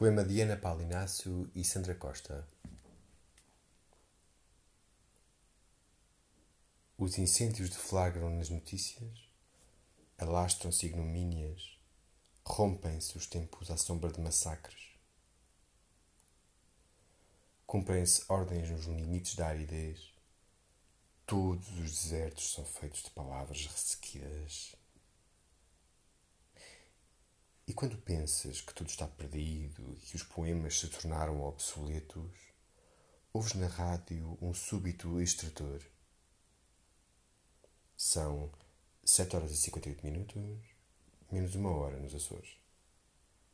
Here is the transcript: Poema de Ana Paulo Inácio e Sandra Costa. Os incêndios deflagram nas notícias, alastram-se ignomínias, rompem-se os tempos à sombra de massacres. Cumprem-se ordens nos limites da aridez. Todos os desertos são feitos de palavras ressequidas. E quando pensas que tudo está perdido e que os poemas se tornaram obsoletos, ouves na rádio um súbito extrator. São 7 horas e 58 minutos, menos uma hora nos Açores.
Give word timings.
Poema 0.00 0.24
de 0.24 0.40
Ana 0.40 0.56
Paulo 0.56 0.80
Inácio 0.80 1.50
e 1.54 1.62
Sandra 1.62 1.94
Costa. 1.94 2.48
Os 6.96 7.18
incêndios 7.18 7.68
deflagram 7.68 8.30
nas 8.30 8.48
notícias, 8.48 9.12
alastram-se 10.16 10.86
ignomínias, 10.86 11.78
rompem-se 12.42 13.18
os 13.18 13.26
tempos 13.26 13.70
à 13.70 13.76
sombra 13.76 14.10
de 14.10 14.22
massacres. 14.22 14.94
Cumprem-se 17.66 18.24
ordens 18.26 18.70
nos 18.70 18.86
limites 18.86 19.34
da 19.34 19.48
aridez. 19.48 20.14
Todos 21.26 21.68
os 21.78 22.04
desertos 22.04 22.54
são 22.54 22.64
feitos 22.64 23.02
de 23.02 23.10
palavras 23.10 23.66
ressequidas. 23.66 24.79
E 27.70 27.72
quando 27.72 27.96
pensas 27.98 28.60
que 28.60 28.74
tudo 28.74 28.90
está 28.90 29.06
perdido 29.06 29.94
e 29.94 30.00
que 30.00 30.16
os 30.16 30.24
poemas 30.24 30.80
se 30.80 30.88
tornaram 30.88 31.40
obsoletos, 31.40 32.32
ouves 33.32 33.54
na 33.54 33.68
rádio 33.68 34.36
um 34.42 34.52
súbito 34.52 35.20
extrator. 35.20 35.80
São 37.96 38.50
7 39.04 39.36
horas 39.36 39.52
e 39.52 39.56
58 39.56 40.04
minutos, 40.04 40.60
menos 41.30 41.54
uma 41.54 41.70
hora 41.70 41.96
nos 41.96 42.12
Açores. 42.12 42.56